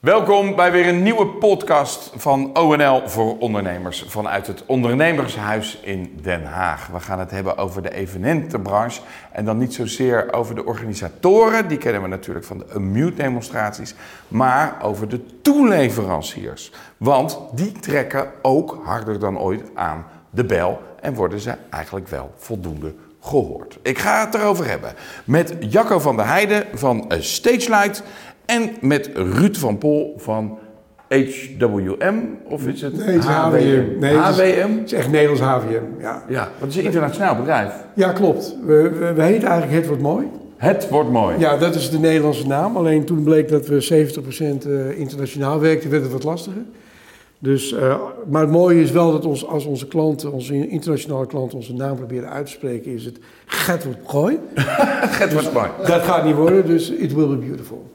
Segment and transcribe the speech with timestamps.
[0.00, 6.44] Welkom bij weer een nieuwe podcast van ONL voor ondernemers vanuit het Ondernemershuis in Den
[6.44, 6.86] Haag.
[6.86, 9.00] We gaan het hebben over de evenementenbranche
[9.32, 13.94] en dan niet zozeer over de organisatoren, die kennen we natuurlijk van de Unmute demonstraties,
[14.28, 16.72] maar over de toeleveranciers.
[16.96, 22.32] Want die trekken ook harder dan ooit aan de bel en worden ze eigenlijk wel
[22.36, 23.78] voldoende gehoord.
[23.82, 24.92] Ik ga het erover hebben
[25.24, 28.02] met Jacco van der Heijden van Stagelight
[28.46, 30.58] en met Ruud van Pol van
[31.08, 33.98] HWM, of is het Nee, het is HWM.
[33.98, 34.76] Nee, het is- HWM?
[34.78, 36.22] Het is echt Nederlands HVM, ja.
[36.28, 37.72] Ja, want het is een internationaal bedrijf.
[37.94, 38.56] Ja, klopt.
[38.66, 40.26] We, we, we heten eigenlijk Het Wordt Mooi.
[40.56, 41.38] Het wordt mooi.
[41.38, 42.76] Ja, dat is de Nederlandse naam.
[42.76, 44.08] Alleen toen bleek dat we
[44.62, 46.62] 70% eh, internationaal werkten, werd het wat lastiger.
[47.42, 51.56] Dus, eh, maar het mooie is wel dat ons, als onze klanten, onze internationale klanten,
[51.56, 55.68] onze naam proberen uit te spreken, is het Het Wordt wordt mooi.
[55.86, 57.90] Dat gaat niet worden, dus it will be beautiful.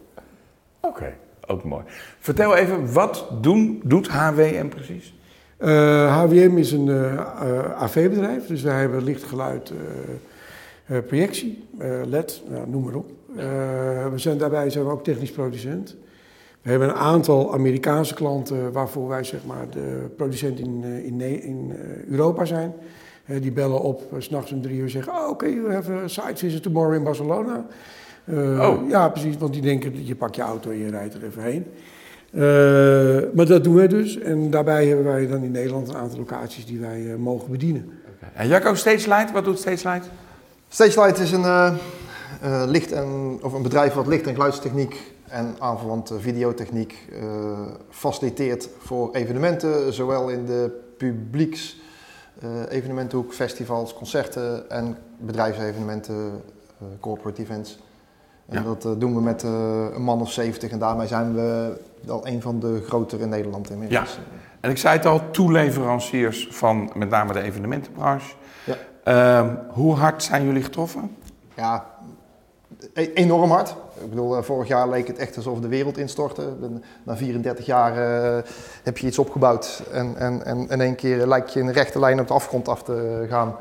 [0.79, 1.13] Oké,
[1.47, 1.83] ook mooi.
[2.19, 5.13] Vertel even, wat doen, doet HWM precies?
[5.57, 11.63] Eh, HWM is een eh, eh, AV-bedrijf, dus wij hebben licht, geluid, eh, eh, projectie,
[11.77, 13.11] eh, LED, nou, noem maar op.
[13.35, 13.45] Eh,
[14.11, 15.95] we zijn, daarbij zijn we ook technisch producent.
[16.65, 21.21] We hebben een aantal Amerikaanse klanten waarvoor wij zeg maar, de producent in, eh, in,
[21.21, 22.73] in eh, Europa zijn.
[23.25, 26.07] Eh, die bellen op, s s'nachts om drie uur zeggen, oh, oké, we have a
[26.07, 27.65] site visit tomorrow in Barcelona.
[28.25, 28.35] Eh,
[28.69, 28.89] Oh.
[28.89, 31.65] Ja, precies, want die denken, je pakt je auto en je rijdt er even heen.
[32.31, 34.19] Eh, maar dat doen wij dus.
[34.19, 37.89] En daarbij hebben wij dan in Nederland een aantal locaties die wij mogen bedienen.
[38.33, 40.09] En Jacco Stagelight, wat doet Stagelight?
[40.69, 41.73] Stagelight is een, eh,
[42.41, 47.21] eh, licht en, of een bedrijf wat licht- en geluidstechniek en aanverwante videotechniek eh,
[47.89, 51.77] faciliteert voor evenementen, zowel in de publieks
[52.41, 56.41] eh, evenementenhoek, festivals, concerten en bedrijfsevenementen,
[56.79, 57.79] eh, corporate events.
[58.49, 58.75] En Ja.
[58.75, 62.59] dat doen we met een man of 70 en daarmee zijn we wel een van
[62.59, 64.19] de grotere in Nederland inmiddels.
[64.59, 68.35] En ik zei het al, toeleveranciers van met name de evenementenbranche.
[68.65, 68.75] Ja.
[69.03, 71.15] Ehm, hoe hard zijn jullie getroffen?
[71.55, 71.94] Ja,
[72.93, 73.75] enorm hard.
[74.03, 76.53] Ik bedoel, eh, vorig jaar leek het echt alsof de wereld instortte.
[77.03, 78.43] Na 34 jaar eh,
[78.83, 82.19] heb je iets opgebouwd en, en, en in één keer lijkt je in rechte lijn
[82.19, 83.55] op de afgrond af te gaan.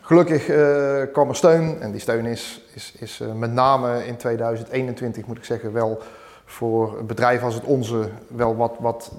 [0.00, 5.26] Gelukkig eh, kwam er steun en die steun is, is, is met name in 2021
[5.26, 6.02] moet ik zeggen wel
[6.44, 9.12] voor een bedrijf als het onze wel wat, wat...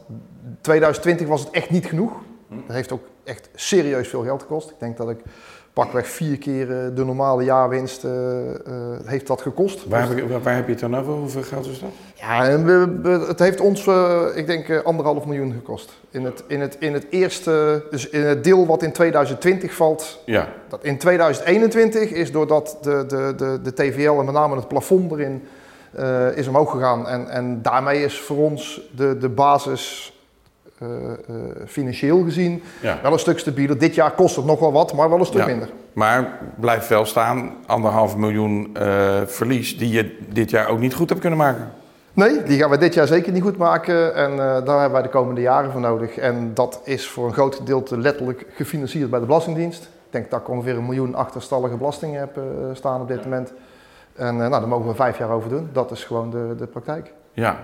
[0.61, 2.11] 2020 was het echt niet genoeg.
[2.47, 4.69] Dat heeft ook echt serieus veel geld gekost.
[4.69, 5.19] Ik denk dat ik
[5.73, 8.55] pakweg vier keer eh, de normale jaarwinst eh, eh,
[9.05, 9.87] heeft dat gekost.
[9.87, 11.13] Waar heb, je, waar heb je het dan over?
[11.13, 11.89] Hoeveel geld is dat?
[12.13, 12.43] Ja,
[13.27, 13.87] het heeft ons,
[14.35, 15.93] ik denk, anderhalf miljoen gekost.
[16.09, 20.19] In het, in, het, in het eerste, dus in het deel wat in 2020 valt.
[20.25, 20.47] Ja.
[20.69, 25.11] Dat in 2021 is doordat de, de, de, de TVL en met name het plafond
[25.11, 25.43] erin
[25.95, 27.07] eh, is omhoog gegaan.
[27.07, 30.13] En, en daarmee is voor ons de, de basis
[31.67, 32.99] financieel gezien ja.
[33.01, 33.77] wel een stuk stabieler.
[33.77, 35.45] Dit jaar kost het nog wel wat, maar wel een stuk Ja.
[35.45, 35.69] minder.
[35.93, 41.09] Maar blijft wel staan, anderhalf miljoen eh, verlies, die je dit jaar ook niet goed
[41.09, 41.71] hebt kunnen maken.
[42.13, 44.15] Nee, die gaan we dit jaar zeker niet goed maken.
[44.15, 46.17] En eh, daar hebben wij de komende jaren voor nodig.
[46.17, 49.83] En dat is voor een groot gedeelte letterlijk gefinancierd bij de Belastingdienst.
[49.83, 53.53] Ik denk dat ik ongeveer een miljoen achterstallige belastingen heb eh, staan op dit moment.
[54.15, 55.69] En eh, nou, daar mogen we vijf jaar over doen.
[55.71, 57.13] Dat is gewoon de, de praktijk.
[57.33, 57.57] Ja.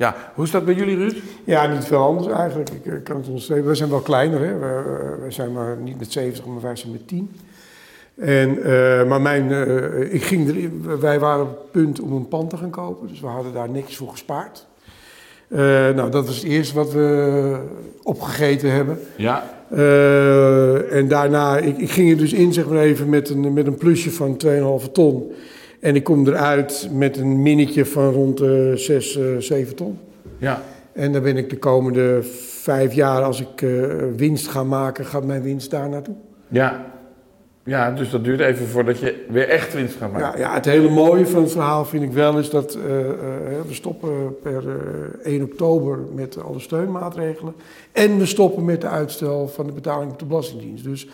[0.00, 0.16] Ja.
[0.34, 1.16] Hoe is dat bij jullie, Ruud?
[1.44, 2.70] Ja, niet veel anders eigenlijk.
[2.70, 4.58] Ik eh, kan het ons We zijn wel kleiner, hè.
[4.58, 7.30] We, we- we zijn maar niet met 70, maar wij zijn met 10.
[8.14, 12.28] En, eh, maar mijn, eh, ik ging er, wij waren op het punt om een
[12.28, 14.66] pand te gaan kopen, dus we hadden daar niks voor gespaard.
[15.48, 15.58] Eh,
[15.94, 17.56] nou, dat was het eerste wat we
[18.02, 18.98] opgegeten hebben.
[19.16, 19.50] Ja.
[19.70, 23.66] Eh, en daarna, ik, ik ging er dus in, zeg maar even, met een, met
[23.66, 25.32] een plusje van 2,5 ton.
[25.80, 29.98] En ik kom eruit met een minnetje van rond de 6, eh 7 ton.
[30.38, 30.62] Ja.
[30.92, 32.22] En dan ben ik de komende
[32.62, 33.70] vijf jaar, als ik eh,
[34.16, 36.14] winst ga maken, gaat mijn winst daar naartoe.
[36.48, 36.90] Ja.
[37.64, 40.38] Ja, dus dat duurt even voordat je weer echt winst gaat maken.
[40.40, 43.16] Ja, ja, het hele mooie van het verhaal vind ik wel is dat eh, eh,
[43.66, 44.64] we stoppen per
[45.22, 47.54] eh, 1 oktober met alle steunmaatregelen.
[47.92, 50.84] En we stoppen met de uitstel van de betaling op de Belastingdienst.
[50.84, 51.08] Dus,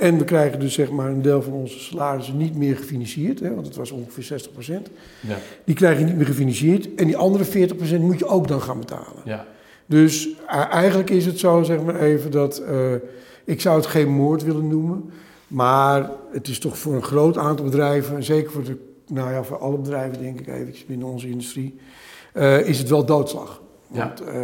[0.00, 3.54] en we krijgen dus zeg maar een deel van onze salarissen niet meer gefinancierd, hè,
[3.54, 5.36] want het was ongeveer 60 Ja.
[5.64, 6.94] Die krijg je niet meer gefinancierd.
[6.94, 9.22] En die andere 40% moet je ook dan gaan betalen.
[9.24, 9.46] Ja.
[9.86, 10.28] Dus
[10.70, 12.92] eigenlijk is het zo, zeg maar even, dat eh,
[13.44, 15.10] ik zou het geen moord willen noemen.
[15.46, 18.76] Maar het is toch voor een groot aantal bedrijven, en zeker voor, de,
[19.06, 21.78] nou ja, voor alle bedrijven denk ik eventjes binnen onze industrie,
[22.32, 23.60] eh, is het wel doodslag.
[23.92, 23.98] Ja.
[23.98, 24.34] Want eh,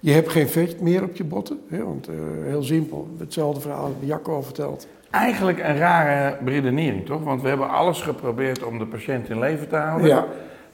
[0.00, 1.60] je hebt geen vet meer op je botten.
[1.68, 2.14] Hè, want eh,
[2.44, 4.86] heel simpel, hetzelfde verhaal dat Jacco al verteld.
[5.10, 7.22] Eigenlijk een rare beredenering, toch?
[7.22, 10.08] Want we hebben alles geprobeerd om de patiënt in leven te houden.
[10.08, 10.26] Ja.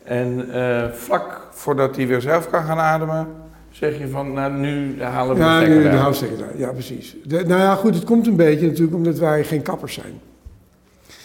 [0.04, 3.28] En eh, vlak voordat hij weer zelf kan gaan ademen,
[3.70, 6.56] zeg je van, nou nu halen we Ja, de nu stekker houtstekker daar.
[6.58, 7.16] Ja, precies.
[7.25, 10.20] De- nou ja, goed, het komt een beetje natuurlijk omdat wij geen kappers zijn.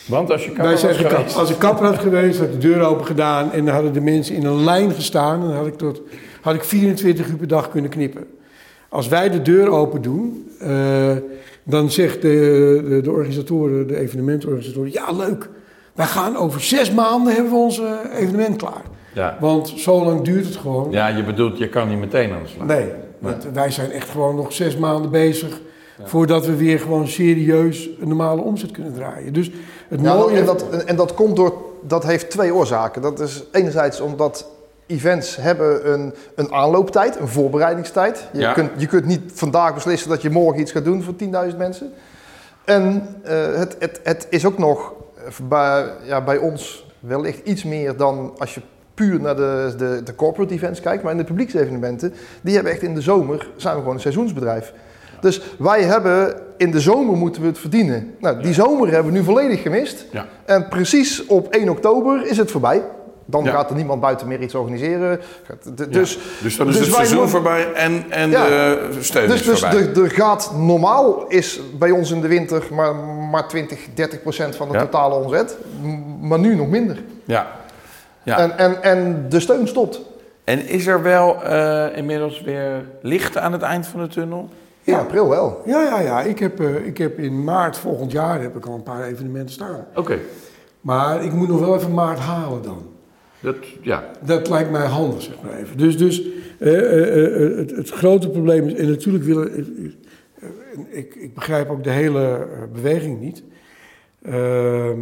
[0.07, 1.37] Want als je kapper Wij zijn geweest-.
[1.37, 4.01] Als ik kapper had geweest, had ik de deur open gedaan en dan hadden de
[4.01, 6.01] mensen in een lijn gestaan en dan had ik, tot,
[6.41, 8.25] had ik 24 uur per dag kunnen knippen.
[8.89, 11.11] Als wij de deur open doen, eh,
[11.63, 15.49] dan zegt de, de, de organisatoren, de evenementorganisatoren, ja leuk,
[15.93, 17.81] wij gaan over zes maanden hebben we ons
[18.13, 18.81] evenement klaar.
[19.13, 19.37] Ja.
[19.39, 20.91] Want zo lang duurt het gewoon.
[20.91, 22.67] ja, je bedoelt, je kan niet meteen aan de slag.
[22.67, 25.59] Nee, want wij zijn echt gewoon nog zes maanden bezig
[26.03, 29.33] voordat we weer gewoon serieus een normale omzet kunnen draaien.
[29.33, 29.51] Dus
[29.87, 30.37] het Ja, mooie...
[30.37, 33.01] en, dat, en dat komt door, dat heeft twee oorzaken.
[33.01, 34.49] Dat is enerzijds omdat
[34.87, 38.27] events hebben een, een aanlooptijd, een voorbereidingstijd.
[38.33, 38.53] Je, Ja.
[38.53, 41.13] kunt, je kunt niet vandaag beslissen dat je morgen iets gaat doen voor
[41.51, 41.91] 10.000 mensen.
[42.65, 47.63] En eh, het, het, het is ook nog eh, bij, ja, bij ons wellicht iets
[47.63, 48.61] meer dan als je
[48.93, 51.03] puur naar de, de, de corporate events kijkt.
[51.03, 54.73] Maar in de publieksevenementen, die hebben echt in de zomer, zijn we gewoon een seizoensbedrijf.
[55.21, 58.15] Dus wij hebben, in de zomer moeten we het verdienen.
[58.19, 60.05] Nou, die zomer hebben we nu volledig gemist.
[60.11, 60.25] Ja.
[60.45, 62.81] En precies op 1 oktober is het voorbij.
[63.29, 63.51] Dan Ja.
[63.51, 65.19] gaat er niemand buiten meer iets organiseren.
[65.47, 65.85] Ja.
[65.89, 68.45] Dus, Dus dan is dus het seizoen moeten- voorbij en, en Ja.
[68.47, 69.79] de steun dus, dus voorbij.
[69.87, 72.95] er, er gaat normaal is bij ons in de winter maar,
[73.31, 74.79] maar 20, 30 procent van de Ja.
[74.79, 75.57] totale omzet.
[76.21, 77.03] Maar nu nog minder.
[77.25, 77.47] Ja.
[78.23, 78.37] Ja.
[78.37, 80.01] En, en, en de steun stopt.
[80.43, 84.49] En is er wel eh, inmiddels weer licht aan het eind van de tunnel?
[84.83, 84.99] In Ja.
[84.99, 85.61] april wel.
[85.65, 86.21] Ja, ja, ja.
[86.21, 89.53] Ik heb, eh, ik heb in maart volgend jaar heb ik al een paar evenementen
[89.53, 89.85] staan.
[89.95, 90.17] Oké.
[90.81, 92.81] Maar ik moet nog wel even maart halen dan.
[93.47, 94.11] Dat, ja.
[94.25, 95.77] Dat lijkt mij handig, zeg maar even.
[95.77, 96.21] Dus, dus
[96.59, 99.67] eh, eh, eh, het, het grote probleem is, en natuurlijk willen,
[100.89, 103.43] ik, ik begrijp ook de hele beweging niet.
[104.21, 104.99] Ehm,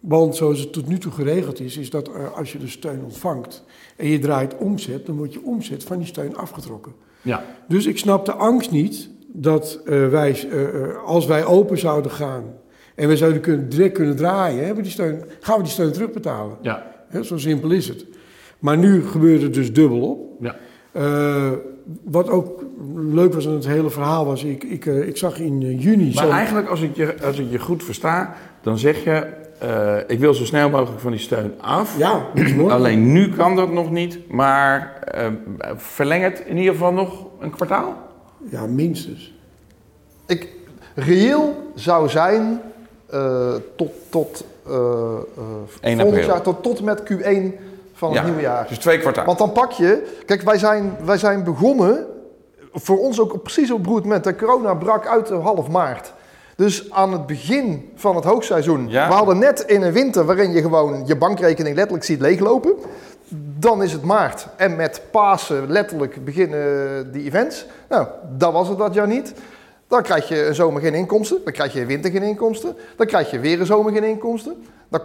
[0.00, 3.64] want zoals het tot nu toe geregeld is, is dat als je de steun ontvangt
[3.96, 6.92] en je draait omzet, dan wordt je omzet van die steun afgetrokken.
[7.22, 7.44] Ja.
[7.68, 10.48] Dus ik snap de angst niet dat wij,
[11.04, 12.44] als wij open zouden gaan
[12.94, 16.56] en we zouden kunnen, direct kunnen draaien, hebben die steun, gaan we die steun terugbetalen.
[16.62, 16.89] Ja.
[17.10, 18.04] Hè, zo simpel is het.
[18.58, 20.20] Maar nu gebeurt het dus dubbel op.
[20.40, 20.56] Ja.
[20.92, 21.52] Eh,
[22.04, 22.64] wat ook
[22.94, 26.12] leuk was aan het hele verhaal was, ik, ik, eh, ik zag in eh, juni...
[26.14, 29.26] Maar eigenlijk, als ik, je, als ik je goed versta, dan zeg je...
[29.58, 31.98] eh, ik wil zo snel mogelijk van die steun af.
[31.98, 32.72] Ja, dat is mooi.
[32.72, 35.26] Alleen nu kan dat nog niet, maar eh,
[35.76, 37.96] verleng het in ieder geval nog een kwartaal.
[38.50, 39.34] Ja, minstens.
[40.26, 40.48] Ik,
[40.94, 42.60] reëel zou zijn
[43.10, 46.24] eh, tot, tot, 1 volgend april.
[46.26, 47.60] jaar, tot, tot met Q1
[47.94, 48.24] van het Ja.
[48.24, 48.66] nieuwe jaar.
[48.68, 49.24] Dus twee kwartaal.
[49.24, 52.06] Want dan pak je, kijk, wij zijn, wij zijn begonnen,
[52.72, 56.12] voor ons ook precies op het broed moment, de corona brak uit half maart.
[56.56, 59.08] Dus aan het begin van het hoogseizoen, Ja.
[59.08, 62.72] we hadden net in een winter waarin je gewoon je bankrekening letterlijk ziet leeglopen.
[63.58, 67.66] Dan is het maart en met Pasen letterlijk beginnen die events.
[67.88, 68.06] Nou,
[68.36, 69.32] dat was het dat jaar niet.
[69.90, 73.06] Dan krijg je een zomer geen inkomsten, dan krijg je een winter geen inkomsten, dan
[73.06, 74.64] krijg je weer een zomer geen inkomsten.
[74.88, 75.00] Dan-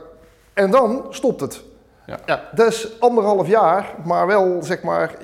[0.54, 1.64] en dan stopt het.
[2.06, 2.20] Ja.
[2.26, 5.16] Ja, dat is anderhalf jaar, maar wel zeg maar,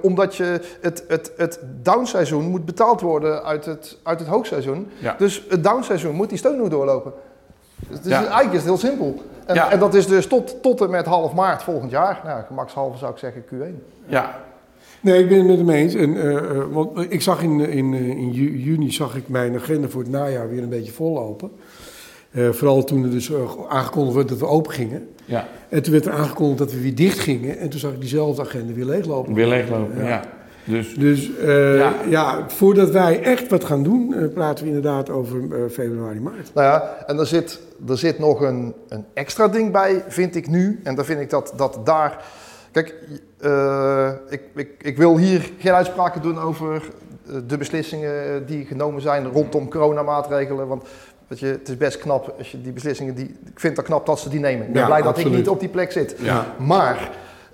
[0.00, 4.90] omdat je het, het, het downseizoen moet betaald worden uit het, uit het hoogseizoen.
[4.98, 5.14] Ja.
[5.18, 7.12] Dus het downseizoen moet die steun nog doorlopen.
[7.88, 8.16] Dus Ja.
[8.16, 9.22] eigenlijk is het heel simpel.
[9.46, 12.20] En, en dat is dus tot, tot en met half maart volgend jaar.
[12.24, 13.74] Nou, gemakshalve zou ik zeggen Q1.
[14.06, 14.38] Ja,
[15.00, 15.94] Nee, ik ben het met hem eens.
[15.94, 19.54] En, eh, eh, want ik zag in, in, eh, in ju- juni zag ik mijn
[19.54, 21.50] agenda voor het najaar weer een beetje vollopen.
[22.30, 23.32] Eh, vooral toen er dus
[23.68, 25.08] aangekondigd werd dat we open gingen.
[25.24, 25.48] ja.
[25.68, 27.58] En toen werd er aangekondigd dat we weer dicht gingen.
[27.58, 29.34] En toen zag ik diezelfde agenda weer leeglopen.
[29.34, 29.98] weer leeglopen.
[30.02, 30.08] Ja.
[30.08, 30.22] Ja.
[30.64, 31.94] Dus Dus eh, Ja.
[32.08, 32.44] ja.
[32.48, 36.50] voordat wij echt wat gaan doen, praten we inderdaad over eh, februari, maart.
[36.54, 40.48] Nou ja, en er zit, er zit nog een, een extra ding bij, vind ik
[40.48, 40.80] nu.
[40.82, 42.24] En dan vind ik dat, dat daar.
[42.70, 42.94] Kijk,
[43.40, 49.02] eh, ik, ik, ik wil hier geen uitspraken doen over eh, de beslissingen die genomen
[49.02, 50.68] zijn rondom coronamaatregelen.
[50.68, 50.84] Want
[51.26, 53.14] weet je, het is best knap als je die beslissingen.
[53.14, 54.66] Die, ik vind het knap dat ze die nemen.
[54.66, 56.16] Ik ben Ja, blij dat ik niet op die plek zit.
[56.18, 56.54] Ja.
[56.58, 57.10] Maar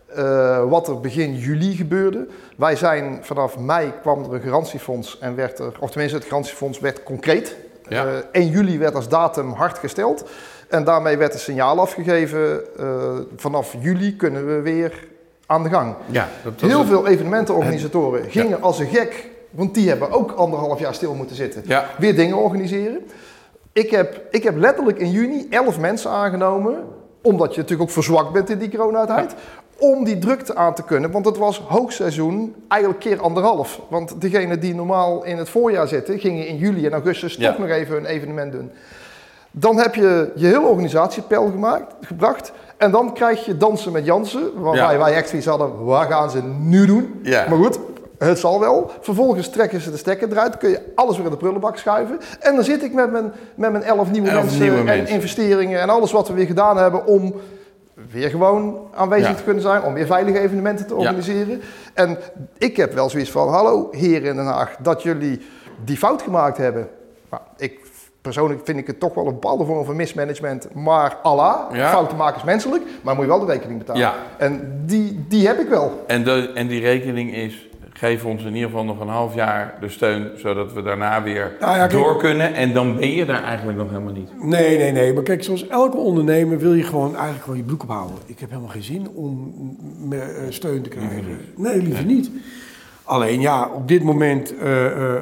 [0.06, 2.26] eh, wat er begin juli gebeurde.
[2.56, 6.80] Wij zijn vanaf mei kwam er een garantiefonds en werd er, of tenminste het garantiefonds
[6.80, 7.56] werd concreet.
[7.88, 8.06] Ja.
[8.06, 10.24] Eh, 1 juli werd als datum hard gesteld.
[10.68, 12.60] En daarmee werd een signaal afgegeven.
[12.78, 12.86] eh,
[13.36, 15.06] vanaf juli kunnen we weer
[15.46, 15.94] aan de gang.
[16.06, 20.78] ja, dat, dat Heel veel evenementenorganisatoren gingen als een gek, want die hebben ook anderhalf
[20.78, 23.06] jaar stil moeten zitten, Ja, weer dingen organiseren.
[23.72, 26.84] Ik heb, ik heb letterlijk in juni 11 mensen aangenomen,
[27.22, 29.34] omdat je natuurlijk ook verzwakt bent in die coronatijd,
[29.78, 31.10] om die drukte aan te kunnen.
[31.10, 33.80] Want het was hoogseizoen eigenlijk keer anderhalf.
[33.88, 37.50] Want degenen die normaal in het voorjaar zitten, gingen in juli en augustus Ja.
[37.50, 38.70] toch nog even een evenement doen.
[39.50, 42.52] Dan heb je je hele organisatie op peil gemaakt, gebracht.
[42.76, 44.50] En dan krijg je dansen met Jansen.
[44.62, 44.98] Waarbij Ja.
[44.98, 47.20] wij echt zoiets hadden, wat gaan ze nu doen?
[47.22, 47.48] Ja.
[47.48, 47.78] Maar goed,
[48.18, 48.90] het zal wel.
[49.00, 50.56] Vervolgens trekken ze de stekker eruit.
[50.58, 52.18] Kun je alles weer in de prullenbak schuiven.
[52.40, 55.14] En dan zit ik met mijn, met mijn elf nieuwe Elf mensen nieuwe en mensen.
[55.14, 57.34] investeringen en alles wat we weer gedaan hebben om
[58.16, 59.34] weer gewoon aanwezig Ja.
[59.34, 61.62] te kunnen zijn, om weer veilige evenementen te organiseren.
[61.94, 62.18] En
[62.58, 65.40] ik heb wel zoiets van, hallo heren in Den Haag, dat jullie
[65.84, 66.88] die fout gemaakt hebben.
[67.30, 67.80] Nou, ik,
[68.20, 71.90] persoonlijk vind ik het toch wel een bepaalde vorm van mismanagement, maar Allah, Ja.
[71.90, 74.00] fouten maken is menselijk, maar moet je wel de rekening betalen.
[74.02, 74.14] Ja.
[74.38, 76.04] En die, die heb ik wel.
[76.06, 77.65] En, de, en die rekening is,
[77.98, 81.56] geef ons in ieder geval nog een half jaar de steun, zodat we daarna weer
[81.60, 82.54] Nou ja, kijk- door kunnen.
[82.54, 84.30] En dan ben je daar eigenlijk nog helemaal niet.
[84.42, 85.12] Nee, nee, nee.
[85.12, 88.16] Maar kijk, zoals elke ondernemer wil je gewoon eigenlijk gewoon je broek ophouden.
[88.26, 89.54] Ik heb helemaal geen zin om
[90.10, 91.24] eh, steun te krijgen.
[91.56, 92.30] Nee, liever niet.
[93.06, 95.16] Alleen ja, op dit moment eh, eh,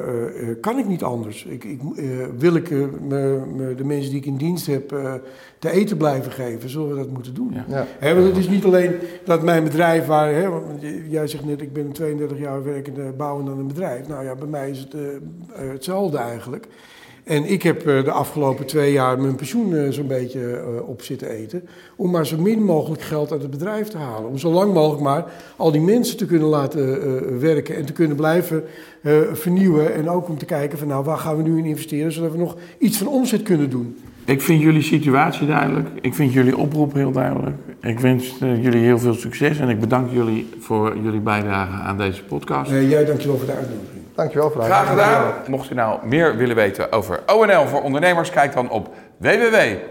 [0.49, 1.45] eh, kan ik niet anders.
[1.45, 2.05] Ik, ik, eh,
[2.37, 2.77] wil ik eh,
[3.07, 5.13] me, me- de mensen die ik in dienst heb eh,
[5.59, 7.53] te eten blijven geven, zullen we dat moeten doen.
[7.67, 8.13] Ja.
[8.13, 8.91] Want het is niet alleen
[9.25, 13.11] dat mijn bedrijf waar, hè, want j- jij zegt net, ik ben 32 jaar werkende
[13.17, 14.07] bouwend aan een bedrijf.
[14.07, 14.93] Nou ja, bij mij is het
[15.53, 16.67] hetzelfde eigenlijk.
[17.25, 21.01] En ik heb eh, de afgelopen twee jaar mijn pensioen eh, zo'n beetje eh, op
[21.01, 21.67] zitten eten.
[21.95, 24.29] Om maar zo min mogelijk geld uit het bedrijf te halen.
[24.29, 28.17] Om zo lang mogelijk maar al die mensen te kunnen laten werken en te kunnen
[28.17, 28.63] blijven
[29.33, 29.93] vernieuwen.
[29.93, 32.37] En ook om te kijken van nou, waar gaan we nu in investeren, zodat we
[32.37, 33.97] nog iets van omzet kunnen doen.
[34.25, 35.87] Ik vind jullie situatie duidelijk.
[36.01, 37.55] Ik vind jullie oproep heel duidelijk.
[37.81, 42.23] Ik wens jullie heel veel succes en ik bedank jullie voor jullie bijdrage aan deze
[42.23, 42.71] podcast.
[42.71, 43.94] Jij dankjewel voor de uitnodiging.
[44.15, 45.33] Dankjewel voor Graag gedaan.
[45.47, 49.85] Mocht je nou meer willen weten over ONL voor ondernemers, kijk dan op www.onl.nl.